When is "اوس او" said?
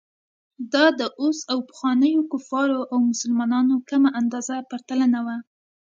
1.21-1.59